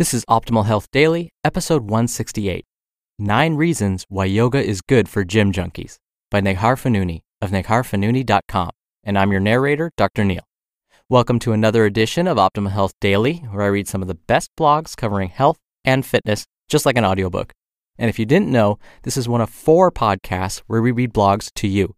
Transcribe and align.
This 0.00 0.14
is 0.14 0.24
Optimal 0.30 0.64
Health 0.64 0.90
Daily, 0.92 1.30
episode 1.44 1.82
168 1.82 2.64
Nine 3.18 3.56
Reasons 3.56 4.06
Why 4.08 4.24
Yoga 4.24 4.64
is 4.64 4.80
Good 4.80 5.10
for 5.10 5.24
Gym 5.24 5.52
Junkies 5.52 5.98
by 6.30 6.40
Neghar 6.40 6.80
Fonooni 6.80 7.20
of 7.42 7.50
negharfonooni.com. 7.50 8.70
And 9.04 9.18
I'm 9.18 9.30
your 9.30 9.42
narrator, 9.42 9.90
Dr. 9.98 10.24
Neal. 10.24 10.44
Welcome 11.10 11.38
to 11.40 11.52
another 11.52 11.84
edition 11.84 12.26
of 12.26 12.38
Optimal 12.38 12.70
Health 12.70 12.94
Daily, 13.02 13.44
where 13.50 13.60
I 13.60 13.66
read 13.66 13.88
some 13.88 14.00
of 14.00 14.08
the 14.08 14.14
best 14.14 14.48
blogs 14.58 14.96
covering 14.96 15.28
health 15.28 15.58
and 15.84 16.06
fitness, 16.06 16.46
just 16.66 16.86
like 16.86 16.96
an 16.96 17.04
audiobook. 17.04 17.52
And 17.98 18.08
if 18.08 18.18
you 18.18 18.24
didn't 18.24 18.48
know, 18.48 18.78
this 19.02 19.18
is 19.18 19.28
one 19.28 19.42
of 19.42 19.50
four 19.50 19.92
podcasts 19.92 20.62
where 20.66 20.80
we 20.80 20.92
read 20.92 21.12
blogs 21.12 21.52
to 21.56 21.68
you. 21.68 21.94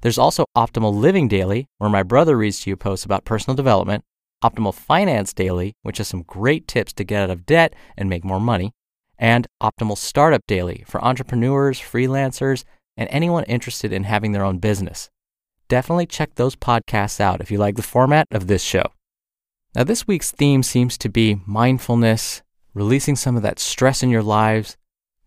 There's 0.00 0.16
also 0.16 0.46
Optimal 0.56 0.94
Living 0.94 1.28
Daily, 1.28 1.66
where 1.76 1.90
my 1.90 2.02
brother 2.02 2.34
reads 2.34 2.60
to 2.60 2.70
you 2.70 2.76
posts 2.78 3.04
about 3.04 3.26
personal 3.26 3.54
development, 3.54 4.04
Optimal 4.42 4.74
Finance 4.74 5.32
Daily, 5.32 5.74
which 5.82 5.98
has 5.98 6.08
some 6.08 6.22
great 6.22 6.66
tips 6.66 6.92
to 6.94 7.04
get 7.04 7.22
out 7.22 7.30
of 7.30 7.46
debt 7.46 7.74
and 7.96 8.10
make 8.10 8.24
more 8.24 8.40
money, 8.40 8.72
and 9.18 9.46
Optimal 9.62 9.96
Startup 9.96 10.42
Daily 10.46 10.84
for 10.86 11.02
entrepreneurs, 11.04 11.78
freelancers, 11.80 12.64
and 12.96 13.08
anyone 13.10 13.44
interested 13.44 13.92
in 13.92 14.04
having 14.04 14.32
their 14.32 14.44
own 14.44 14.58
business. 14.58 15.08
Definitely 15.68 16.06
check 16.06 16.34
those 16.34 16.56
podcasts 16.56 17.20
out 17.20 17.40
if 17.40 17.50
you 17.50 17.58
like 17.58 17.76
the 17.76 17.82
format 17.82 18.26
of 18.30 18.46
this 18.46 18.62
show. 18.62 18.92
Now, 19.74 19.84
this 19.84 20.06
week's 20.06 20.30
theme 20.30 20.62
seems 20.62 20.98
to 20.98 21.08
be 21.08 21.40
mindfulness, 21.46 22.42
releasing 22.74 23.16
some 23.16 23.36
of 23.36 23.42
that 23.42 23.58
stress 23.58 24.02
in 24.02 24.10
your 24.10 24.22
lives, 24.22 24.76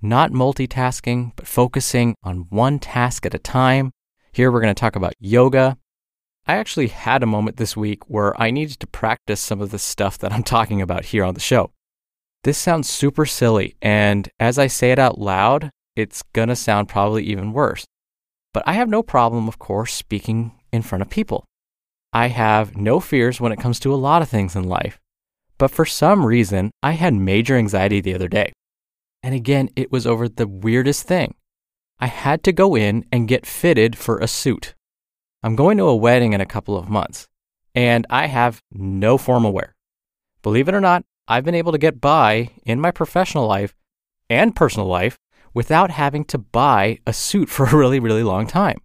not 0.01 0.31
multitasking, 0.31 1.31
but 1.35 1.47
focusing 1.47 2.15
on 2.23 2.45
one 2.49 2.77
task 2.77 3.25
at 3.25 3.33
a 3.33 3.39
time. 3.39 3.91
Here 4.33 4.51
we're 4.51 4.61
going 4.61 4.75
to 4.75 4.79
talk 4.79 4.95
about 4.95 5.13
yoga, 5.19 5.77
I 6.47 6.57
actually 6.57 6.87
had 6.87 7.23
a 7.23 7.27
moment 7.27 7.57
this 7.57 7.75
week 7.75 8.07
where 8.07 8.39
I 8.39 8.51
needed 8.51 8.79
to 8.79 8.87
practice 8.87 9.41
some 9.41 9.61
of 9.61 9.71
the 9.71 9.79
stuff 9.79 10.19
that 10.19 10.31
I'm 10.31 10.43
talking 10.43 10.81
about 10.81 11.05
here 11.05 11.23
on 11.23 11.33
the 11.33 11.39
show. 11.39 11.71
This 12.43 12.59
sounds 12.59 12.87
super 12.87 13.25
silly, 13.25 13.75
and 13.81 14.29
as 14.39 14.59
I 14.59 14.67
say 14.67 14.91
it 14.91 14.99
out 14.99 15.19
loud, 15.19 15.71
it's 15.95 16.21
gonna 16.33 16.55
sound 16.55 16.87
probably 16.87 17.23
even 17.23 17.51
worse. 17.51 17.85
But 18.53 18.63
I 18.67 18.73
have 18.73 18.87
no 18.87 19.01
problem, 19.01 19.47
of 19.47 19.57
course, 19.57 19.91
speaking 19.91 20.51
in 20.71 20.83
front 20.83 21.01
of 21.01 21.09
people. 21.09 21.45
I 22.13 22.27
have 22.27 22.77
no 22.77 22.99
fears 22.99 23.41
when 23.41 23.51
it 23.51 23.59
comes 23.59 23.79
to 23.79 23.93
a 23.93 23.95
lot 23.95 24.21
of 24.21 24.29
things 24.29 24.55
in 24.55 24.63
life. 24.65 24.99
But 25.57 25.71
for 25.71 25.85
some 25.85 26.25
reason, 26.25 26.69
I 26.83 26.91
had 26.91 27.13
major 27.13 27.55
anxiety 27.55 28.01
the 28.01 28.13
other 28.13 28.27
day. 28.27 28.53
And 29.23 29.33
again, 29.33 29.69
it 29.75 29.91
was 29.91 30.05
over 30.05 30.29
the 30.29 30.47
weirdest 30.47 31.07
thing. 31.07 31.33
I 31.99 32.07
had 32.07 32.43
to 32.43 32.51
go 32.51 32.75
in 32.75 33.05
and 33.11 33.27
get 33.27 33.47
fitted 33.47 33.97
for 33.97 34.19
a 34.19 34.27
suit. 34.27 34.75
I'm 35.45 35.55
going 35.55 35.77
to 35.77 35.83
a 35.83 35.95
wedding 35.95 36.33
in 36.33 36.41
a 36.41 36.45
couple 36.47 36.75
of 36.75 36.89
months, 36.89 37.27
and 37.75 38.07
I 38.09 38.25
have 38.25 38.63
no 38.71 39.15
formal 39.15 39.53
wear. 39.53 39.75
Believe 40.41 40.67
it 40.67 40.73
or 40.73 40.81
not, 40.81 41.05
I've 41.27 41.45
been 41.45 41.53
able 41.53 41.71
to 41.71 41.77
get 41.77 42.01
by 42.01 42.49
in 42.63 42.81
my 42.81 42.89
professional 42.89 43.45
life 43.45 43.75
and 44.27 44.55
personal 44.55 44.87
life 44.87 45.19
without 45.53 45.91
having 45.91 46.25
to 46.25 46.39
buy 46.39 46.97
a 47.05 47.13
suit 47.13 47.47
for 47.49 47.67
a 47.67 47.75
really, 47.75 47.99
really 47.99 48.23
long 48.23 48.47
time. 48.47 48.79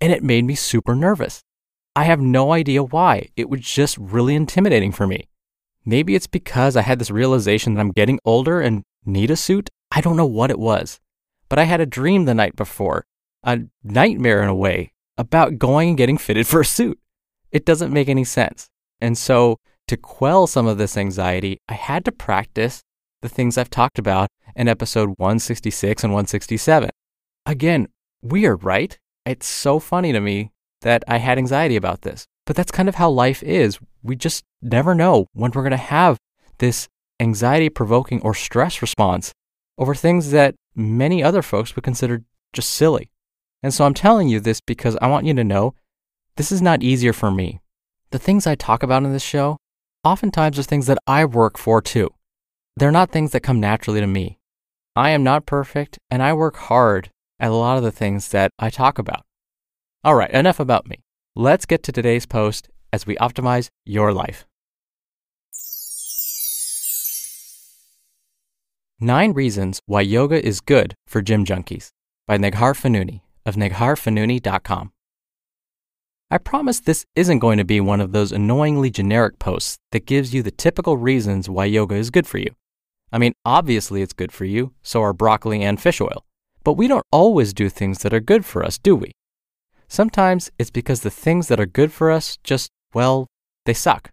And 0.00 0.12
it 0.12 0.24
made 0.24 0.44
me 0.44 0.56
super 0.56 0.96
nervous. 0.96 1.44
I 1.94 2.02
have 2.02 2.20
no 2.20 2.52
idea 2.52 2.82
why. 2.82 3.28
It 3.36 3.48
was 3.48 3.60
just 3.60 3.96
really 3.96 4.34
intimidating 4.34 4.90
for 4.90 5.06
me. 5.06 5.28
Maybe 5.84 6.16
it's 6.16 6.26
because 6.26 6.74
I 6.74 6.82
had 6.82 6.98
this 6.98 7.12
realization 7.12 7.74
that 7.74 7.80
I'm 7.80 7.92
getting 7.92 8.18
older 8.24 8.60
and 8.60 8.82
need 9.04 9.30
a 9.30 9.36
suit. 9.36 9.70
I 9.92 10.00
don't 10.00 10.16
know 10.16 10.26
what 10.26 10.50
it 10.50 10.58
was. 10.58 10.98
But 11.48 11.60
I 11.60 11.64
had 11.64 11.80
a 11.80 11.86
dream 11.86 12.24
the 12.24 12.34
night 12.34 12.56
before, 12.56 13.04
a 13.44 13.60
nightmare 13.84 14.42
in 14.42 14.48
a 14.48 14.54
way, 14.54 14.92
about 15.22 15.56
going 15.56 15.90
and 15.90 15.98
getting 15.98 16.18
fitted 16.18 16.48
for 16.48 16.60
a 16.60 16.64
suit. 16.64 16.98
It 17.52 17.64
doesn't 17.64 17.92
make 17.92 18.08
any 18.08 18.24
sense. 18.24 18.68
And 19.00 19.16
so, 19.16 19.58
to 19.86 19.96
quell 19.96 20.46
some 20.48 20.66
of 20.66 20.78
this 20.78 20.96
anxiety, 20.96 21.58
I 21.68 21.74
had 21.74 22.04
to 22.06 22.12
practice 22.12 22.82
the 23.20 23.28
things 23.28 23.56
I've 23.56 23.70
talked 23.70 24.00
about 24.00 24.28
in 24.56 24.66
episode 24.66 25.10
166 25.18 26.02
and 26.02 26.12
167. 26.12 26.90
Again, 27.46 27.86
weird, 28.20 28.64
right? 28.64 28.98
It's 29.24 29.46
so 29.46 29.78
funny 29.78 30.12
to 30.12 30.20
me 30.20 30.50
that 30.80 31.04
I 31.06 31.18
had 31.18 31.38
anxiety 31.38 31.76
about 31.76 32.02
this. 32.02 32.26
But 32.44 32.56
that's 32.56 32.72
kind 32.72 32.88
of 32.88 32.96
how 32.96 33.08
life 33.10 33.44
is. 33.44 33.78
We 34.02 34.16
just 34.16 34.42
never 34.60 34.92
know 34.94 35.26
when 35.34 35.52
we're 35.52 35.62
going 35.62 35.70
to 35.70 35.76
have 35.76 36.18
this 36.58 36.88
anxiety 37.20 37.68
provoking 37.68 38.20
or 38.22 38.34
stress 38.34 38.82
response 38.82 39.32
over 39.78 39.94
things 39.94 40.32
that 40.32 40.56
many 40.74 41.22
other 41.22 41.42
folks 41.42 41.76
would 41.76 41.84
consider 41.84 42.24
just 42.52 42.70
silly. 42.70 43.11
And 43.62 43.72
so 43.72 43.84
I'm 43.84 43.94
telling 43.94 44.28
you 44.28 44.40
this 44.40 44.60
because 44.60 44.96
I 45.00 45.06
want 45.06 45.26
you 45.26 45.34
to 45.34 45.44
know 45.44 45.74
this 46.36 46.50
is 46.50 46.60
not 46.60 46.82
easier 46.82 47.12
for 47.12 47.30
me. 47.30 47.60
The 48.10 48.18
things 48.18 48.46
I 48.46 48.54
talk 48.54 48.82
about 48.82 49.04
in 49.04 49.12
this 49.12 49.22
show 49.22 49.58
oftentimes 50.04 50.58
are 50.58 50.64
things 50.64 50.86
that 50.86 50.98
I 51.06 51.24
work 51.24 51.56
for 51.56 51.80
too. 51.80 52.10
They're 52.76 52.90
not 52.90 53.10
things 53.10 53.32
that 53.32 53.40
come 53.40 53.60
naturally 53.60 54.00
to 54.00 54.06
me. 54.06 54.38
I 54.96 55.10
am 55.10 55.22
not 55.22 55.46
perfect 55.46 55.98
and 56.10 56.22
I 56.22 56.32
work 56.32 56.56
hard 56.56 57.10
at 57.38 57.50
a 57.50 57.54
lot 57.54 57.76
of 57.76 57.82
the 57.82 57.92
things 57.92 58.28
that 58.28 58.50
I 58.58 58.70
talk 58.70 58.98
about. 58.98 59.22
All 60.04 60.14
right, 60.14 60.30
enough 60.30 60.58
about 60.58 60.88
me. 60.88 61.00
Let's 61.36 61.66
get 61.66 61.82
to 61.84 61.92
today's 61.92 62.26
post 62.26 62.68
as 62.92 63.06
we 63.06 63.16
optimize 63.16 63.68
your 63.84 64.12
life. 64.12 64.46
Nine 69.00 69.32
Reasons 69.32 69.80
Why 69.86 70.02
Yoga 70.02 70.44
is 70.44 70.60
Good 70.60 70.94
for 71.06 71.22
Gym 71.22 71.44
Junkies 71.44 71.90
by 72.26 72.38
Neghar 72.38 72.74
Fonooni 72.74 73.22
of 73.44 73.56
negharfonooni.com. 73.56 74.92
I 76.30 76.38
promise 76.38 76.80
this 76.80 77.04
isn't 77.14 77.40
going 77.40 77.58
to 77.58 77.64
be 77.64 77.80
one 77.80 78.00
of 78.00 78.12
those 78.12 78.32
annoyingly 78.32 78.90
generic 78.90 79.38
posts 79.38 79.78
that 79.90 80.06
gives 80.06 80.32
you 80.32 80.42
the 80.42 80.50
typical 80.50 80.96
reasons 80.96 81.50
why 81.50 81.66
yoga 81.66 81.94
is 81.94 82.10
good 82.10 82.26
for 82.26 82.38
you. 82.38 82.54
I 83.12 83.18
mean, 83.18 83.34
obviously 83.44 84.00
it's 84.00 84.14
good 84.14 84.32
for 84.32 84.46
you, 84.46 84.72
so 84.82 85.02
are 85.02 85.12
broccoli 85.12 85.62
and 85.62 85.78
fish 85.78 86.00
oil. 86.00 86.24
But 86.64 86.74
we 86.74 86.88
don't 86.88 87.04
always 87.12 87.52
do 87.52 87.68
things 87.68 87.98
that 87.98 88.14
are 88.14 88.20
good 88.20 88.46
for 88.46 88.64
us, 88.64 88.78
do 88.78 88.96
we? 88.96 89.12
Sometimes 89.88 90.50
it's 90.58 90.70
because 90.70 91.02
the 91.02 91.10
things 91.10 91.48
that 91.48 91.60
are 91.60 91.66
good 91.66 91.92
for 91.92 92.10
us 92.10 92.38
just, 92.42 92.70
well, 92.94 93.26
they 93.66 93.74
suck. 93.74 94.10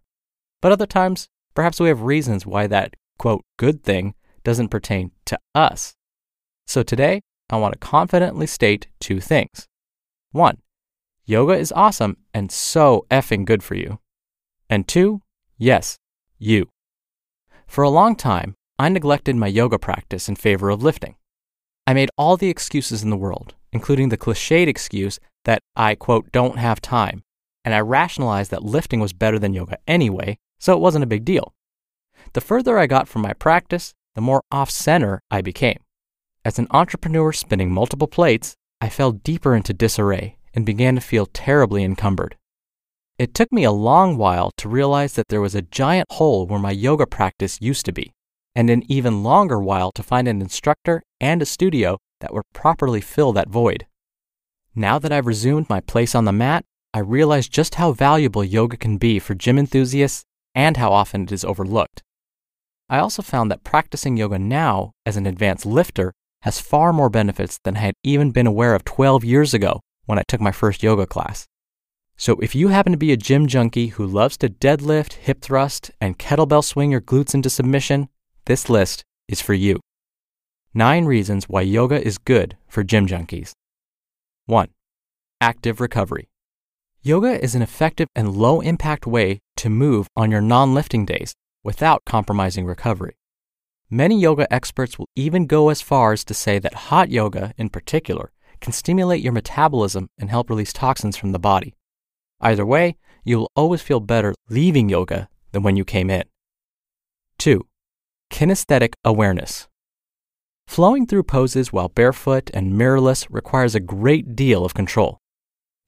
But 0.61 0.73
other 0.73 0.85
times, 0.85 1.29
perhaps 1.53 1.79
we 1.79 1.87
have 1.87 2.01
reasons 2.01 2.45
why 2.45 2.67
that, 2.67 2.95
quote, 3.17 3.45
good 3.57 3.83
thing 3.83 4.13
doesn't 4.43 4.67
pertain 4.67 5.11
to 5.25 5.39
us. 5.55 5.93
So 6.67 6.83
today, 6.83 7.21
I 7.49 7.57
want 7.57 7.73
to 7.73 7.79
confidently 7.79 8.47
state 8.47 8.87
two 8.99 9.19
things. 9.19 9.67
One, 10.31 10.57
yoga 11.25 11.53
is 11.53 11.71
awesome 11.71 12.17
and 12.33 12.51
so 12.51 13.05
effing 13.09 13.45
good 13.45 13.63
for 13.63 13.75
you. 13.75 13.99
And 14.69 14.87
two, 14.87 15.21
yes, 15.57 15.97
you. 16.37 16.69
For 17.65 17.83
a 17.83 17.89
long 17.89 18.15
time, 18.15 18.55
I 18.77 18.89
neglected 18.89 19.35
my 19.35 19.47
yoga 19.47 19.79
practice 19.79 20.29
in 20.29 20.35
favor 20.35 20.69
of 20.69 20.83
lifting. 20.83 21.15
I 21.85 21.93
made 21.93 22.09
all 22.17 22.37
the 22.37 22.49
excuses 22.49 23.03
in 23.03 23.09
the 23.09 23.17
world, 23.17 23.55
including 23.71 24.09
the 24.09 24.17
cliched 24.17 24.67
excuse 24.67 25.19
that 25.45 25.59
I, 25.75 25.95
quote, 25.95 26.31
don't 26.31 26.59
have 26.59 26.81
time, 26.81 27.23
and 27.65 27.73
I 27.73 27.79
rationalized 27.79 28.51
that 28.51 28.63
lifting 28.63 28.99
was 28.99 29.13
better 29.13 29.39
than 29.39 29.53
yoga 29.53 29.79
anyway, 29.87 30.37
so 30.59 30.73
it 30.73 30.79
wasn't 30.79 31.03
a 31.03 31.07
big 31.07 31.25
deal. 31.25 31.53
The 32.33 32.41
further 32.41 32.77
I 32.77 32.87
got 32.87 33.07
from 33.07 33.23
my 33.23 33.33
practice, 33.33 33.93
the 34.13 34.21
more 34.21 34.43
off 34.51 34.69
center 34.69 35.21
I 35.31 35.41
became. 35.41 35.79
As 36.45 36.57
an 36.57 36.67
entrepreneur 36.71 37.33
spinning 37.33 37.69
multiple 37.71 38.07
plates, 38.07 38.55
I 38.79 38.87
fell 38.87 39.11
deeper 39.11 39.55
into 39.55 39.73
disarray 39.73 40.37
and 40.53 40.65
began 40.65 40.95
to 40.95 41.01
feel 41.01 41.25
terribly 41.25 41.83
encumbered. 41.83 42.37
It 43.17 43.33
took 43.33 43.51
me 43.51 43.65
a 43.65 43.71
long 43.71 44.15
while 44.15 44.51
to 44.55 44.69
realize 44.69 45.13
that 45.13 45.27
there 45.27 45.41
was 45.41 45.53
a 45.53 45.61
giant 45.61 46.07
hole 46.11 46.47
where 46.47 46.59
my 46.59 46.71
yoga 46.71 47.05
practice 47.05 47.59
used 47.59 47.85
to 47.87 47.91
be, 47.91 48.13
and 48.55 48.69
an 48.69 48.83
even 48.89 49.21
longer 49.21 49.59
while 49.59 49.91
to 49.91 50.01
find 50.01 50.29
an 50.29 50.41
instructor 50.41 51.03
and 51.19 51.41
a 51.41 51.45
studio 51.45 51.97
that 52.21 52.33
would 52.33 52.43
properly 52.53 53.01
fill 53.01 53.33
that 53.33 53.49
void. 53.49 53.85
Now 54.73 54.97
that 54.97 55.11
I've 55.11 55.27
resumed 55.27 55.69
my 55.69 55.81
place 55.81 56.15
on 56.15 56.23
the 56.23 56.31
mat, 56.31 56.63
I 56.93 56.99
realize 56.99 57.49
just 57.49 57.75
how 57.75 57.91
valuable 57.91 58.45
yoga 58.45 58.77
can 58.77 58.97
be 58.97 59.19
for 59.19 59.35
gym 59.35 59.59
enthusiasts 59.59 60.23
and 60.55 60.77
how 60.77 60.93
often 60.93 61.23
it 61.23 61.33
is 61.33 61.43
overlooked. 61.43 62.01
I 62.89 62.99
also 62.99 63.21
found 63.21 63.51
that 63.51 63.65
practicing 63.65 64.15
yoga 64.15 64.39
now 64.39 64.93
as 65.05 65.17
an 65.17 65.25
advanced 65.25 65.65
lifter 65.65 66.13
has 66.41 66.59
far 66.59 66.93
more 66.93 67.09
benefits 67.09 67.59
than 67.63 67.77
I 67.77 67.79
had 67.79 67.93
even 68.03 68.31
been 68.31 68.47
aware 68.47 68.75
of 68.75 68.85
12 68.85 69.23
years 69.23 69.53
ago 69.53 69.81
when 70.05 70.17
I 70.17 70.23
took 70.27 70.41
my 70.41 70.51
first 70.51 70.81
yoga 70.81 71.05
class. 71.05 71.45
So 72.17 72.33
if 72.41 72.55
you 72.55 72.67
happen 72.67 72.91
to 72.91 72.97
be 72.97 73.11
a 73.11 73.17
gym 73.17 73.47
junkie 73.47 73.87
who 73.87 74.05
loves 74.05 74.37
to 74.37 74.49
deadlift, 74.49 75.13
hip 75.13 75.41
thrust, 75.41 75.91
and 76.01 76.19
kettlebell 76.19 76.63
swing 76.63 76.91
your 76.91 77.01
glutes 77.01 77.33
into 77.33 77.49
submission, 77.49 78.09
this 78.45 78.69
list 78.69 79.03
is 79.27 79.41
for 79.41 79.53
you. 79.53 79.79
Nine 80.73 81.05
reasons 81.05 81.47
why 81.47 81.61
yoga 81.61 82.05
is 82.05 82.17
good 82.17 82.57
for 82.67 82.83
gym 82.83 83.07
junkies. 83.07 83.53
1. 84.47 84.67
Active 85.41 85.79
recovery. 85.79 86.27
Yoga 87.01 87.41
is 87.41 87.55
an 87.55 87.61
effective 87.61 88.07
and 88.15 88.35
low 88.35 88.59
impact 88.59 89.07
way 89.07 89.39
to 89.55 89.69
move 89.69 90.07
on 90.17 90.31
your 90.31 90.41
non 90.41 90.73
lifting 90.73 91.05
days 91.05 91.33
without 91.63 92.01
compromising 92.05 92.65
recovery. 92.65 93.18
Many 93.91 94.19
yoga 94.19 94.51
experts 94.53 94.99
will 94.99 95.09
even 95.15 95.47
go 95.47 95.69
as 95.69 95.81
far 95.81 96.13
as 96.13 96.23
to 96.25 96.35
say 96.35 96.59
that 96.59 96.75
hot 96.75 97.09
yoga, 97.09 97.55
in 97.57 97.69
particular, 97.69 98.31
can 98.61 98.71
stimulate 98.71 99.23
your 99.23 99.33
metabolism 99.33 100.09
and 100.19 100.29
help 100.29 100.47
release 100.51 100.71
toxins 100.71 101.17
from 101.17 101.31
the 101.31 101.39
body. 101.39 101.75
Either 102.39 102.67
way, 102.67 102.97
you 103.23 103.39
will 103.39 103.51
always 103.55 103.81
feel 103.81 103.99
better 103.99 104.35
leaving 104.47 104.89
yoga 104.89 105.27
than 105.53 105.63
when 105.63 105.75
you 105.75 105.83
came 105.83 106.11
in. 106.11 106.23
2. 107.39 107.65
kinesthetic 108.31 108.93
awareness. 109.03 109.67
Flowing 110.67 111.07
through 111.07 111.23
poses 111.23 111.73
while 111.73 111.89
barefoot 111.89 112.51
and 112.53 112.73
mirrorless 112.73 113.25
requires 113.31 113.73
a 113.73 113.79
great 113.79 114.35
deal 114.35 114.63
of 114.63 114.75
control. 114.75 115.17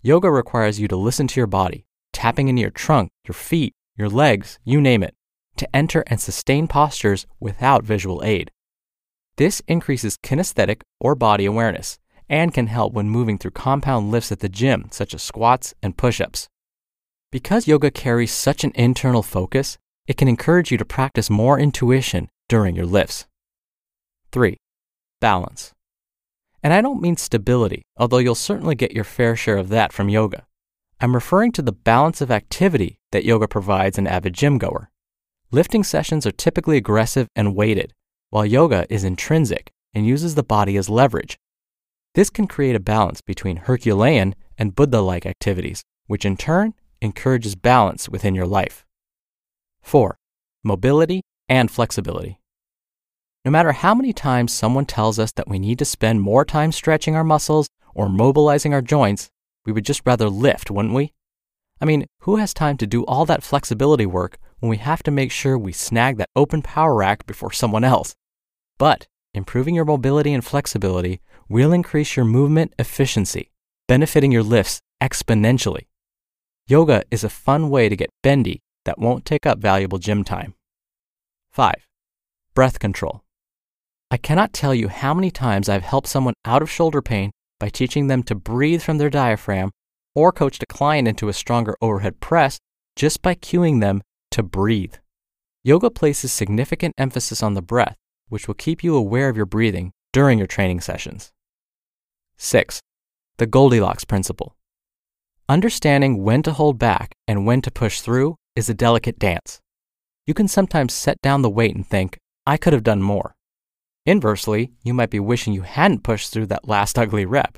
Yoga 0.01 0.31
requires 0.31 0.79
you 0.79 0.87
to 0.87 0.95
listen 0.95 1.27
to 1.27 1.39
your 1.39 1.45
body, 1.45 1.85
tapping 2.13 2.47
into 2.47 2.63
your 2.63 2.71
trunk, 2.71 3.11
your 3.27 3.35
feet, 3.35 3.75
your 3.95 4.09
legs, 4.09 4.57
you 4.63 4.81
name 4.81 5.03
it, 5.03 5.13
to 5.61 5.75
enter 5.75 6.03
and 6.07 6.19
sustain 6.19 6.67
postures 6.67 7.25
without 7.39 7.83
visual 7.83 8.21
aid. 8.23 8.51
This 9.37 9.61
increases 9.67 10.17
kinesthetic 10.17 10.81
or 10.99 11.15
body 11.15 11.45
awareness 11.45 11.97
and 12.27 12.53
can 12.53 12.67
help 12.67 12.93
when 12.93 13.09
moving 13.09 13.37
through 13.37 13.51
compound 13.51 14.11
lifts 14.11 14.31
at 14.31 14.39
the 14.39 14.49
gym, 14.49 14.87
such 14.91 15.13
as 15.13 15.21
squats 15.21 15.73
and 15.81 15.97
push 15.97 16.19
ups. 16.19 16.49
Because 17.31 17.67
yoga 17.67 17.91
carries 17.91 18.33
such 18.33 18.63
an 18.63 18.73
internal 18.75 19.23
focus, 19.23 19.77
it 20.07 20.17
can 20.17 20.27
encourage 20.27 20.71
you 20.71 20.77
to 20.77 20.85
practice 20.85 21.29
more 21.29 21.59
intuition 21.59 22.27
during 22.49 22.75
your 22.75 22.85
lifts. 22.85 23.25
3 24.31 24.57
balance. 25.21 25.71
And 26.63 26.73
I 26.73 26.81
don't 26.81 27.01
mean 27.01 27.15
stability, 27.15 27.83
although 27.97 28.17
you'll 28.17 28.35
certainly 28.35 28.75
get 28.75 28.91
your 28.91 29.03
fair 29.03 29.35
share 29.35 29.57
of 29.57 29.69
that 29.69 29.93
from 29.93 30.09
yoga. 30.09 30.45
I'm 30.99 31.15
referring 31.15 31.51
to 31.53 31.61
the 31.61 31.71
balance 31.71 32.21
of 32.21 32.29
activity 32.29 32.99
that 33.11 33.25
yoga 33.25 33.47
provides 33.47 33.97
an 33.97 34.07
avid 34.07 34.33
gym 34.33 34.57
goer. 34.57 34.90
Lifting 35.53 35.83
sessions 35.83 36.25
are 36.25 36.31
typically 36.31 36.77
aggressive 36.77 37.27
and 37.35 37.53
weighted, 37.53 37.93
while 38.29 38.45
yoga 38.45 38.85
is 38.89 39.03
intrinsic 39.03 39.69
and 39.93 40.07
uses 40.07 40.35
the 40.35 40.43
body 40.43 40.77
as 40.77 40.89
leverage. 40.89 41.37
This 42.15 42.29
can 42.29 42.47
create 42.47 42.75
a 42.75 42.79
balance 42.79 43.19
between 43.19 43.57
Herculean 43.57 44.33
and 44.57 44.75
Buddha 44.75 45.01
like 45.01 45.25
activities, 45.25 45.83
which 46.07 46.23
in 46.23 46.37
turn 46.37 46.73
encourages 47.01 47.55
balance 47.55 48.07
within 48.07 48.33
your 48.33 48.45
life. 48.45 48.85
4. 49.81 50.17
Mobility 50.63 51.21
and 51.49 51.69
flexibility. 51.69 52.39
No 53.43 53.51
matter 53.51 53.73
how 53.73 53.93
many 53.93 54.13
times 54.13 54.53
someone 54.53 54.85
tells 54.85 55.19
us 55.19 55.33
that 55.33 55.49
we 55.49 55.59
need 55.59 55.79
to 55.79 55.85
spend 55.85 56.21
more 56.21 56.45
time 56.45 56.71
stretching 56.71 57.15
our 57.17 57.25
muscles 57.25 57.67
or 57.93 58.07
mobilizing 58.07 58.73
our 58.73 58.81
joints, 58.81 59.29
we 59.65 59.73
would 59.73 59.83
just 59.83 60.03
rather 60.05 60.29
lift, 60.29 60.71
wouldn't 60.71 60.93
we? 60.93 61.11
I 61.81 61.85
mean, 61.85 62.05
who 62.21 62.37
has 62.37 62.53
time 62.53 62.77
to 62.77 62.87
do 62.87 63.03
all 63.03 63.25
that 63.25 63.43
flexibility 63.43 64.05
work 64.05 64.37
when 64.61 64.69
we 64.69 64.77
have 64.77 65.03
to 65.03 65.11
make 65.11 65.31
sure 65.31 65.57
we 65.57 65.73
snag 65.73 66.17
that 66.17 66.29
open 66.35 66.61
power 66.61 66.95
rack 66.95 67.25
before 67.25 67.51
someone 67.51 67.83
else? 67.83 68.15
But 68.77 69.07
improving 69.33 69.75
your 69.75 69.85
mobility 69.85 70.33
and 70.33 70.45
flexibility 70.45 71.19
will 71.49 71.73
increase 71.73 72.15
your 72.15 72.25
movement 72.25 72.73
efficiency, 72.79 73.51
benefiting 73.87 74.31
your 74.31 74.43
lifts 74.43 74.79
exponentially. 75.01 75.87
Yoga 76.67 77.03
is 77.11 77.23
a 77.23 77.29
fun 77.29 77.69
way 77.69 77.89
to 77.89 77.95
get 77.95 78.11
bendy 78.21 78.61
that 78.85 78.99
won't 78.99 79.25
take 79.25 79.45
up 79.45 79.59
valuable 79.59 79.97
gym 79.97 80.23
time. 80.23 80.53
5. 81.51 81.73
Breath 82.53 82.79
control. 82.79 83.23
I 84.11 84.17
cannot 84.17 84.53
tell 84.53 84.75
you 84.75 84.89
how 84.89 85.13
many 85.13 85.31
times 85.31 85.69
I've 85.69 85.83
helped 85.83 86.07
someone 86.07 86.35
out 86.45 86.61
of 86.61 86.69
shoulder 86.69 87.01
pain 87.01 87.31
by 87.59 87.69
teaching 87.69 88.07
them 88.07 88.21
to 88.23 88.35
breathe 88.35 88.81
from 88.81 88.99
their 88.99 89.09
diaphragm 89.09 89.71
or 90.13 90.31
coached 90.31 90.61
a 90.61 90.67
client 90.67 91.07
into 91.07 91.29
a 91.29 91.33
stronger 91.33 91.75
overhead 91.81 92.19
press 92.19 92.59
just 92.95 93.21
by 93.21 93.33
cueing 93.35 93.79
them 93.79 94.01
to 94.31 94.43
breathe. 94.43 94.95
Yoga 95.63 95.89
places 95.89 96.31
significant 96.31 96.95
emphasis 96.97 97.43
on 97.43 97.53
the 97.53 97.61
breath, 97.61 97.97
which 98.29 98.47
will 98.47 98.55
keep 98.55 98.83
you 98.83 98.95
aware 98.95 99.29
of 99.29 99.37
your 99.37 99.45
breathing 99.45 99.91
during 100.11 100.37
your 100.37 100.47
training 100.47 100.81
sessions. 100.81 101.31
6. 102.37 102.81
The 103.37 103.45
Goldilocks 103.45 104.03
Principle. 104.03 104.55
Understanding 105.47 106.23
when 106.23 106.41
to 106.43 106.53
hold 106.53 106.79
back 106.79 107.13
and 107.27 107.45
when 107.45 107.61
to 107.61 107.71
push 107.71 108.01
through 108.01 108.35
is 108.55 108.69
a 108.69 108.73
delicate 108.73 109.19
dance. 109.19 109.59
You 110.25 110.33
can 110.33 110.47
sometimes 110.47 110.93
set 110.93 111.21
down 111.21 111.41
the 111.41 111.49
weight 111.49 111.75
and 111.75 111.85
think, 111.85 112.17
I 112.45 112.57
could 112.57 112.73
have 112.73 112.83
done 112.83 113.01
more. 113.01 113.35
Inversely, 114.05 114.71
you 114.83 114.93
might 114.93 115.09
be 115.09 115.19
wishing 115.19 115.53
you 115.53 115.61
hadn't 115.61 116.03
pushed 116.03 116.31
through 116.31 116.47
that 116.47 116.67
last 116.67 116.97
ugly 116.97 117.25
rep. 117.25 117.57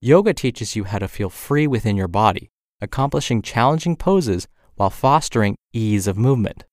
Yoga 0.00 0.32
teaches 0.34 0.76
you 0.76 0.84
how 0.84 0.98
to 0.98 1.08
feel 1.08 1.30
free 1.30 1.66
within 1.66 1.96
your 1.96 2.06
body, 2.06 2.50
accomplishing 2.80 3.42
challenging 3.42 3.96
poses 3.96 4.46
while 4.76 4.90
fostering 4.90 5.56
ease 5.72 6.06
of 6.06 6.16
movement. 6.16 6.64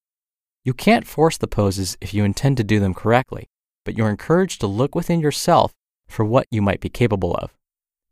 You 0.64 0.74
can't 0.74 1.08
force 1.08 1.38
the 1.38 1.48
poses 1.48 1.98
if 2.00 2.14
you 2.14 2.24
intend 2.24 2.58
to 2.58 2.64
do 2.64 2.80
them 2.80 2.94
correctly, 2.94 3.48
but 3.84 3.98
you're 3.98 4.10
encouraged 4.10 4.62
to 4.62 4.68
look 4.68 4.96
within 4.96 5.20
yourself 5.20 5.74
for 6.08 6.24
what 6.24 6.48
you 6.52 6.62
might 6.62 6.80
be 6.80 6.90
capable 6.90 7.34
of. 7.36 7.54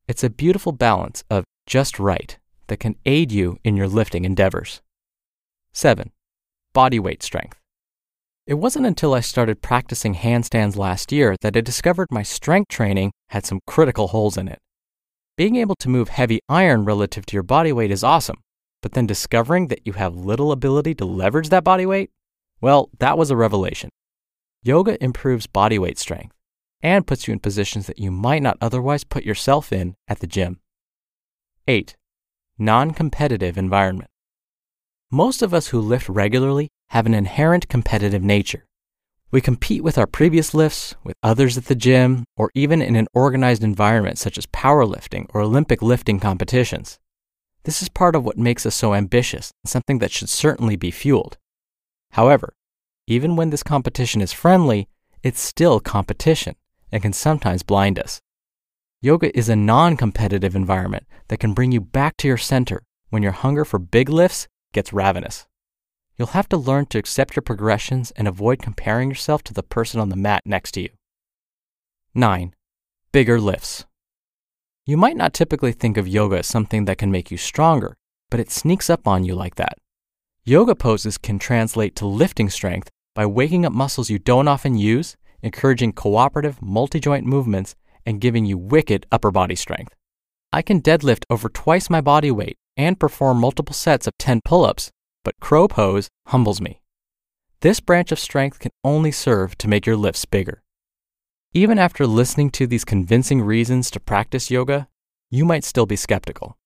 It's 0.07 0.23
a 0.23 0.29
beautiful 0.29 0.71
balance 0.71 1.23
of 1.29 1.45
just 1.65 1.99
right 1.99 2.37
that 2.67 2.79
can 2.79 2.95
aid 3.05 3.31
you 3.31 3.59
in 3.63 3.77
your 3.77 3.87
lifting 3.87 4.25
endeavors. 4.25 4.81
7. 5.73 6.11
Body 6.73 6.99
weight 6.99 7.23
strength. 7.23 7.57
It 8.47 8.55
wasn't 8.55 8.85
until 8.85 9.13
I 9.13 9.21
started 9.21 9.61
practicing 9.61 10.15
handstands 10.15 10.75
last 10.75 11.11
year 11.11 11.35
that 11.41 11.55
I 11.55 11.61
discovered 11.61 12.07
my 12.11 12.23
strength 12.23 12.69
training 12.69 13.11
had 13.29 13.45
some 13.45 13.61
critical 13.67 14.09
holes 14.09 14.35
in 14.35 14.47
it. 14.47 14.59
Being 15.37 15.55
able 15.55 15.75
to 15.75 15.89
move 15.89 16.09
heavy 16.09 16.39
iron 16.49 16.83
relative 16.83 17.25
to 17.27 17.33
your 17.33 17.43
body 17.43 17.71
weight 17.71 17.91
is 17.91 18.03
awesome, 18.03 18.41
but 18.81 18.93
then 18.93 19.07
discovering 19.07 19.67
that 19.67 19.85
you 19.85 19.93
have 19.93 20.15
little 20.15 20.51
ability 20.51 20.95
to 20.95 21.05
leverage 21.05 21.49
that 21.49 21.63
body 21.63 21.85
weight? 21.85 22.11
Well, 22.59 22.89
that 22.99 23.17
was 23.17 23.31
a 23.31 23.35
revelation. 23.35 23.89
Yoga 24.63 25.01
improves 25.03 25.47
body 25.47 25.79
weight 25.79 25.97
strength 25.97 26.35
and 26.83 27.07
puts 27.07 27.27
you 27.27 27.31
in 27.31 27.39
positions 27.39 27.87
that 27.87 27.99
you 27.99 28.11
might 28.11 28.41
not 28.41 28.57
otherwise 28.61 29.03
put 29.03 29.23
yourself 29.23 29.71
in 29.71 29.95
at 30.07 30.19
the 30.19 30.27
gym. 30.27 30.59
8. 31.67 31.95
Non 32.57 32.91
competitive 32.91 33.57
environment. 33.57 34.09
Most 35.11 35.41
of 35.41 35.53
us 35.53 35.67
who 35.67 35.79
lift 35.79 36.07
regularly 36.09 36.69
have 36.89 37.05
an 37.05 37.13
inherent 37.13 37.67
competitive 37.67 38.23
nature. 38.23 38.65
We 39.31 39.41
compete 39.41 39.83
with 39.83 39.97
our 39.97 40.07
previous 40.07 40.53
lifts, 40.53 40.95
with 41.03 41.15
others 41.23 41.57
at 41.57 41.65
the 41.65 41.75
gym, 41.75 42.25
or 42.35 42.51
even 42.53 42.81
in 42.81 42.95
an 42.95 43.07
organized 43.13 43.63
environment 43.63 44.17
such 44.17 44.37
as 44.37 44.45
powerlifting 44.47 45.27
or 45.33 45.41
Olympic 45.41 45.81
lifting 45.81 46.19
competitions. 46.19 46.99
This 47.63 47.81
is 47.81 47.89
part 47.89 48.15
of 48.15 48.25
what 48.25 48.37
makes 48.37 48.65
us 48.65 48.75
so 48.75 48.93
ambitious 48.93 49.51
and 49.63 49.69
something 49.69 49.99
that 49.99 50.11
should 50.11 50.29
certainly 50.29 50.75
be 50.75 50.91
fueled. 50.91 51.37
However, 52.11 52.53
even 53.07 53.35
when 53.35 53.49
this 53.49 53.63
competition 53.63 54.21
is 54.21 54.33
friendly, 54.33 54.87
it's 55.23 55.39
still 55.39 55.79
competition 55.79 56.55
and 56.91 57.01
can 57.01 57.13
sometimes 57.13 57.63
blind 57.63 57.99
us. 57.99 58.21
Yoga 59.01 59.35
is 59.37 59.49
a 59.49 59.55
non 59.55 59.97
competitive 59.97 60.55
environment 60.55 61.05
that 61.27 61.39
can 61.39 61.53
bring 61.53 61.71
you 61.71 61.81
back 61.81 62.17
to 62.17 62.27
your 62.27 62.37
center 62.37 62.83
when 63.09 63.23
your 63.23 63.31
hunger 63.31 63.65
for 63.65 63.79
big 63.79 64.09
lifts 64.09 64.47
gets 64.73 64.93
ravenous. 64.93 65.47
You'll 66.17 66.27
have 66.29 66.49
to 66.49 66.57
learn 66.57 66.85
to 66.87 66.99
accept 66.99 67.35
your 67.35 67.41
progressions 67.41 68.11
and 68.11 68.27
avoid 68.27 68.61
comparing 68.61 69.09
yourself 69.09 69.43
to 69.43 69.53
the 69.53 69.63
person 69.63 69.99
on 69.99 70.09
the 70.09 70.15
mat 70.15 70.43
next 70.45 70.71
to 70.73 70.81
you. 70.81 70.89
9. 72.13 72.53
Bigger 73.11 73.39
lifts. 73.39 73.85
You 74.85 74.97
might 74.97 75.17
not 75.17 75.33
typically 75.33 75.71
think 75.71 75.97
of 75.97 76.07
yoga 76.07 76.39
as 76.39 76.47
something 76.47 76.85
that 76.85 76.97
can 76.97 77.11
make 77.11 77.31
you 77.31 77.37
stronger, 77.37 77.95
but 78.29 78.39
it 78.39 78.51
sneaks 78.51 78.89
up 78.89 79.07
on 79.07 79.23
you 79.23 79.35
like 79.35 79.55
that. 79.55 79.77
Yoga 80.43 80.75
poses 80.75 81.17
can 81.17 81.37
translate 81.37 81.95
to 81.97 82.05
lifting 82.05 82.49
strength 82.49 82.89
by 83.13 83.25
waking 83.25 83.65
up 83.65 83.73
muscles 83.73 84.09
you 84.09 84.17
don't 84.17 84.47
often 84.47 84.77
use, 84.77 85.15
encouraging 85.41 85.93
cooperative 85.93 86.61
multi 86.61 86.99
joint 86.99 87.25
movements, 87.25 87.75
and 88.05 88.21
giving 88.21 88.45
you 88.45 88.57
wicked 88.57 89.05
upper 89.11 89.31
body 89.31 89.55
strength. 89.55 89.93
I 90.51 90.61
can 90.61 90.81
deadlift 90.81 91.25
over 91.29 91.49
twice 91.49 91.89
my 91.89 92.01
body 92.01 92.31
weight 92.31 92.57
and 92.75 92.99
perform 92.99 93.37
multiple 93.37 93.75
sets 93.75 94.07
of 94.07 94.17
10 94.17 94.41
pull 94.43 94.65
ups 94.65 94.91
but 95.23 95.39
crow 95.39 95.67
pose 95.67 96.09
humbles 96.27 96.61
me. 96.61 96.81
This 97.61 97.79
branch 97.79 98.11
of 98.11 98.19
strength 98.19 98.59
can 98.59 98.71
only 98.83 99.11
serve 99.11 99.57
to 99.59 99.67
make 99.67 99.85
your 99.85 99.95
lifts 99.95 100.25
bigger. 100.25 100.60
Even 101.53 101.77
after 101.77 102.07
listening 102.07 102.49
to 102.51 102.65
these 102.65 102.85
convincing 102.85 103.41
reasons 103.41 103.91
to 103.91 103.99
practice 103.99 104.49
yoga, 104.49 104.87
you 105.29 105.43
might 105.43 105.65
still 105.65 105.85
be 105.85 105.97
skeptical. 105.97 106.57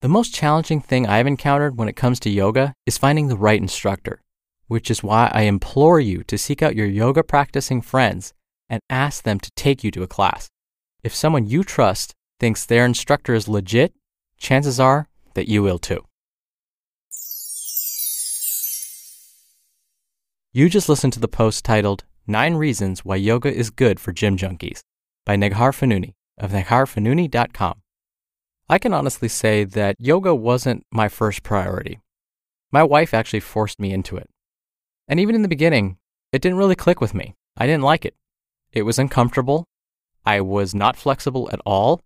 The 0.00 0.08
most 0.08 0.32
challenging 0.32 0.80
thing 0.80 1.06
I've 1.06 1.26
encountered 1.26 1.76
when 1.76 1.86
it 1.86 1.96
comes 1.96 2.18
to 2.20 2.30
yoga 2.30 2.72
is 2.86 2.96
finding 2.96 3.28
the 3.28 3.36
right 3.36 3.60
instructor, 3.60 4.22
which 4.68 4.90
is 4.90 5.02
why 5.02 5.30
I 5.34 5.42
implore 5.42 6.00
you 6.00 6.24
to 6.24 6.38
seek 6.38 6.62
out 6.62 6.74
your 6.74 6.86
yoga 6.86 7.22
practicing 7.22 7.82
friends 7.82 8.32
and 8.70 8.80
ask 8.88 9.22
them 9.22 9.38
to 9.38 9.50
take 9.54 9.84
you 9.84 9.90
to 9.90 10.02
a 10.02 10.08
class. 10.08 10.48
If 11.02 11.14
someone 11.14 11.46
you 11.46 11.62
trust 11.62 12.14
thinks 12.40 12.64
their 12.64 12.86
instructor 12.86 13.34
is 13.34 13.48
legit, 13.48 13.92
chances 14.38 14.80
are 14.80 15.08
that 15.34 15.48
you 15.48 15.62
will 15.62 15.78
too. 15.78 16.06
You 20.54 20.70
just 20.70 20.88
listened 20.88 21.12
to 21.12 21.20
the 21.20 21.28
post 21.28 21.66
titled 21.66 22.04
Nine 22.26 22.54
Reasons 22.54 23.04
Why 23.04 23.16
Yoga 23.16 23.52
is 23.52 23.70
Good 23.70 23.98
for 23.98 24.12
Gym 24.12 24.36
Junkies 24.36 24.82
by 25.26 25.36
Neghar 25.36 25.72
Fonooni 25.72 26.14
of 26.38 26.52
negharfonooni.com. 26.52 27.82
I 28.68 28.78
can 28.78 28.94
honestly 28.94 29.26
say 29.26 29.64
that 29.64 29.96
yoga 29.98 30.32
wasn't 30.32 30.86
my 30.92 31.08
first 31.08 31.42
priority. 31.42 31.98
My 32.70 32.84
wife 32.84 33.12
actually 33.12 33.40
forced 33.40 33.80
me 33.80 33.92
into 33.92 34.16
it. 34.16 34.30
And 35.08 35.18
even 35.18 35.34
in 35.34 35.42
the 35.42 35.48
beginning, 35.48 35.98
it 36.32 36.40
didn't 36.40 36.58
really 36.58 36.76
click 36.76 37.00
with 37.00 37.12
me. 37.12 37.34
I 37.56 37.66
didn't 37.66 37.82
like 37.82 38.04
it. 38.04 38.14
It 38.72 38.82
was 38.82 39.00
uncomfortable. 39.00 39.66
I 40.24 40.42
was 40.42 40.76
not 40.76 40.96
flexible 40.96 41.50
at 41.52 41.60
all. 41.66 42.02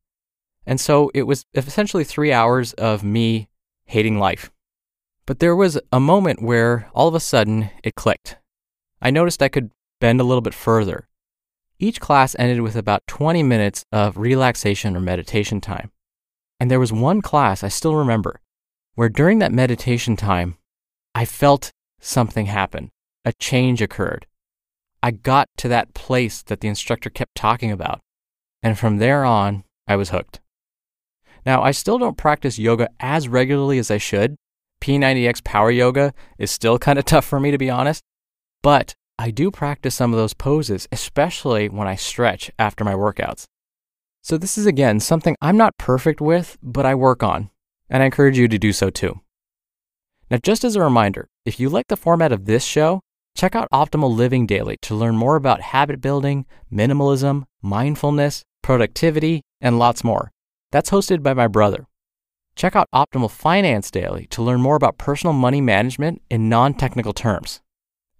And 0.64 0.80
so 0.80 1.10
it 1.12 1.24
was 1.24 1.44
essentially 1.54 2.04
three 2.04 2.32
hours 2.32 2.72
of 2.72 3.04
me 3.04 3.48
hating 3.84 4.18
life. 4.18 4.50
But 5.26 5.40
there 5.40 5.54
was 5.54 5.78
a 5.92 6.00
moment 6.00 6.40
where 6.40 6.88
all 6.94 7.06
of 7.06 7.14
a 7.14 7.20
sudden 7.20 7.68
it 7.84 7.96
clicked. 7.96 8.38
I 9.02 9.10
noticed 9.10 9.42
I 9.42 9.48
could 9.48 9.70
bend 10.00 10.20
a 10.20 10.24
little 10.24 10.40
bit 10.40 10.54
further. 10.54 11.08
Each 11.78 12.00
class 12.00 12.34
ended 12.38 12.60
with 12.60 12.76
about 12.76 13.06
20 13.06 13.42
minutes 13.42 13.84
of 13.92 14.16
relaxation 14.16 14.96
or 14.96 15.00
meditation 15.00 15.60
time. 15.60 15.90
And 16.58 16.70
there 16.70 16.80
was 16.80 16.92
one 16.92 17.20
class 17.20 17.62
I 17.62 17.68
still 17.68 17.94
remember 17.96 18.40
where 18.94 19.10
during 19.10 19.38
that 19.40 19.52
meditation 19.52 20.16
time, 20.16 20.56
I 21.14 21.24
felt 21.24 21.70
something 22.00 22.46
happen. 22.46 22.90
A 23.24 23.32
change 23.34 23.82
occurred. 23.82 24.26
I 25.02 25.10
got 25.10 25.48
to 25.58 25.68
that 25.68 25.94
place 25.94 26.42
that 26.42 26.60
the 26.60 26.68
instructor 26.68 27.10
kept 27.10 27.34
talking 27.34 27.70
about. 27.70 28.00
And 28.62 28.78
from 28.78 28.96
there 28.96 29.24
on, 29.24 29.64
I 29.86 29.96
was 29.96 30.10
hooked. 30.10 30.40
Now, 31.44 31.62
I 31.62 31.70
still 31.70 31.98
don't 31.98 32.16
practice 32.16 32.58
yoga 32.58 32.88
as 32.98 33.28
regularly 33.28 33.78
as 33.78 33.90
I 33.90 33.98
should. 33.98 34.36
P90X 34.80 35.44
Power 35.44 35.70
Yoga 35.70 36.12
is 36.38 36.50
still 36.50 36.78
kind 36.86 36.98
of 36.98 37.04
tough 37.04 37.24
for 37.24 37.38
me, 37.38 37.50
to 37.50 37.58
be 37.58 37.70
honest. 37.70 38.02
But 38.62 38.94
I 39.18 39.30
do 39.30 39.50
practice 39.50 39.94
some 39.94 40.12
of 40.12 40.18
those 40.18 40.34
poses, 40.34 40.86
especially 40.92 41.68
when 41.68 41.88
I 41.88 41.94
stretch 41.94 42.50
after 42.58 42.84
my 42.84 42.92
workouts. 42.92 43.44
So, 44.22 44.36
this 44.36 44.58
is 44.58 44.66
again 44.66 45.00
something 45.00 45.36
I'm 45.40 45.56
not 45.56 45.78
perfect 45.78 46.20
with, 46.20 46.58
but 46.62 46.84
I 46.84 46.94
work 46.94 47.22
on, 47.22 47.50
and 47.88 48.02
I 48.02 48.06
encourage 48.06 48.36
you 48.36 48.48
to 48.48 48.58
do 48.58 48.72
so 48.72 48.90
too. 48.90 49.20
Now, 50.30 50.38
just 50.42 50.64
as 50.64 50.76
a 50.76 50.82
reminder, 50.82 51.28
if 51.44 51.58
you 51.58 51.68
like 51.68 51.86
the 51.88 51.96
format 51.96 52.32
of 52.32 52.44
this 52.44 52.64
show, 52.64 53.00
check 53.36 53.54
out 53.54 53.68
Optimal 53.72 54.14
Living 54.14 54.46
Daily 54.46 54.76
to 54.82 54.94
learn 54.94 55.16
more 55.16 55.36
about 55.36 55.60
habit 55.60 56.00
building, 56.00 56.44
minimalism, 56.70 57.44
mindfulness, 57.62 58.42
productivity, 58.62 59.42
and 59.60 59.78
lots 59.78 60.02
more. 60.02 60.32
That's 60.72 60.90
hosted 60.90 61.22
by 61.22 61.32
my 61.32 61.46
brother. 61.46 61.86
Check 62.56 62.74
out 62.74 62.88
Optimal 62.94 63.30
Finance 63.30 63.90
Daily 63.90 64.26
to 64.26 64.42
learn 64.42 64.60
more 64.60 64.76
about 64.76 64.98
personal 64.98 65.32
money 65.32 65.60
management 65.60 66.20
in 66.28 66.48
non 66.48 66.74
technical 66.74 67.12
terms. 67.12 67.60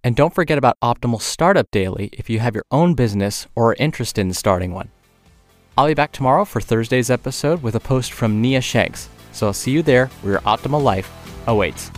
And 0.07 0.15
don't 0.15 0.33
forget 0.33 0.57
about 0.57 0.79
Optimal 0.81 1.21
Startup 1.21 1.69
Daily 1.69 2.09
if 2.13 2.29
you 2.29 2.39
have 2.39 2.55
your 2.55 2.63
own 2.71 2.93
business 2.93 3.45
or 3.55 3.71
are 3.71 3.75
interested 3.77 4.21
in 4.21 4.31
starting 4.31 4.73
one. 4.73 4.89
I'll 5.77 5.87
be 5.87 5.95
back 5.95 6.13
tomorrow 6.13 6.45
for 6.45 6.61
Thursday's 6.61 7.09
episode 7.09 7.61
with 7.61 7.75
a 7.75 7.81
post 7.81 8.13
from 8.13 8.41
Nia 8.41 8.61
Shanks. 8.61 9.09
So 9.33 9.47
I'll 9.47 9.53
see 9.53 9.71
you 9.71 9.81
there 9.81 10.05
where 10.21 10.35
your 10.35 10.41
optimal 10.43 10.81
life 10.81 11.11
awaits. 11.45 11.91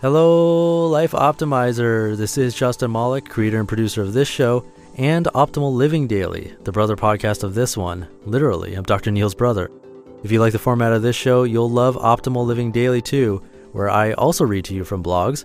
Hello, 0.00 0.88
Life 0.88 1.12
Optimizer. 1.12 2.16
This 2.16 2.36
is 2.36 2.52
Justin 2.52 2.90
Malik, 2.90 3.28
creator 3.28 3.60
and 3.60 3.68
producer 3.68 4.02
of 4.02 4.12
this 4.12 4.26
show 4.26 4.64
and 4.96 5.26
Optimal 5.36 5.72
Living 5.72 6.08
Daily, 6.08 6.52
the 6.64 6.72
brother 6.72 6.96
podcast 6.96 7.44
of 7.44 7.54
this 7.54 7.76
one. 7.76 8.08
Literally, 8.24 8.74
I'm 8.74 8.82
Dr. 8.82 9.12
Neal's 9.12 9.36
brother. 9.36 9.70
If 10.24 10.32
you 10.32 10.40
like 10.40 10.52
the 10.52 10.58
format 10.58 10.92
of 10.92 11.02
this 11.02 11.14
show, 11.14 11.44
you'll 11.44 11.70
love 11.70 11.94
Optimal 11.94 12.44
Living 12.44 12.72
Daily 12.72 13.00
too, 13.00 13.40
where 13.70 13.88
I 13.88 14.14
also 14.14 14.44
read 14.44 14.64
to 14.64 14.74
you 14.74 14.82
from 14.82 15.00
blogs, 15.00 15.44